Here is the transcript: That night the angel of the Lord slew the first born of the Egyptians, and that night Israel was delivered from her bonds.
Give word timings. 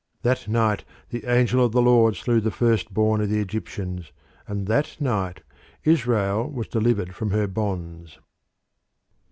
That 0.23 0.47
night 0.47 0.83
the 1.11 1.25
angel 1.25 1.63
of 1.63 1.73
the 1.73 1.79
Lord 1.83 2.15
slew 2.15 2.41
the 2.41 2.49
first 2.49 2.91
born 2.91 3.21
of 3.21 3.29
the 3.29 3.39
Egyptians, 3.39 4.11
and 4.47 4.65
that 4.65 4.99
night 4.99 5.43
Israel 5.83 6.49
was 6.49 6.67
delivered 6.67 7.13
from 7.13 7.29
her 7.29 7.45
bonds. 7.45 8.17